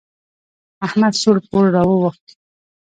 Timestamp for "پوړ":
1.47-1.65